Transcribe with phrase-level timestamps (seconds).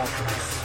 [0.00, 0.59] Fortress.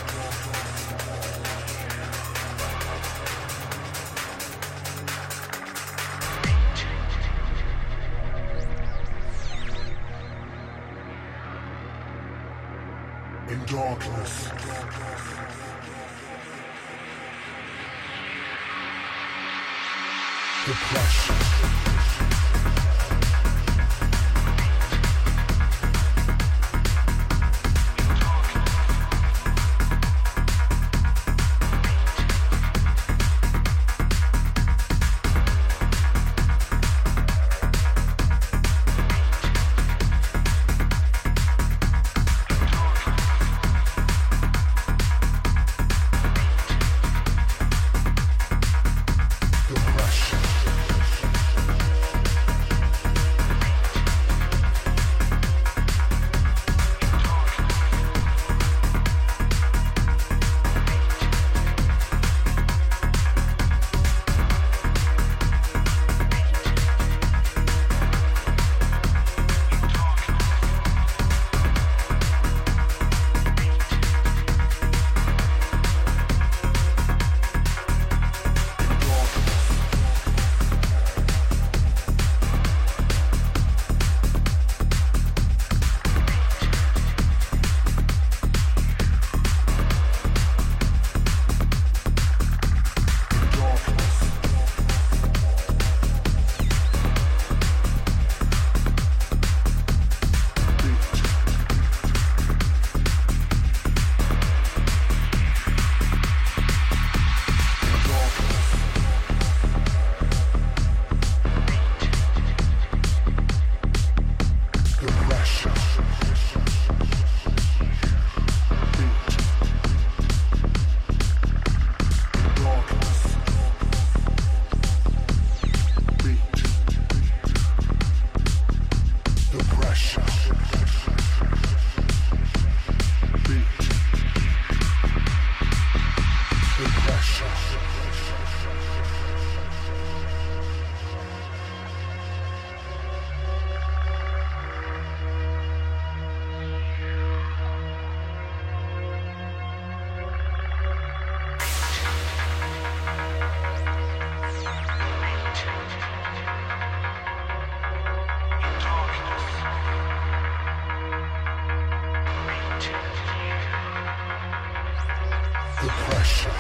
[165.85, 166.51] Depression.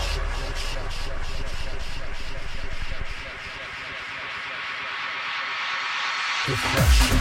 [6.45, 7.14] Depression.